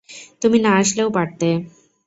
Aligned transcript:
তুমি 0.41 0.57
না 0.59 0.71
আসলেও 0.77 1.09
পারতে। 1.11 1.47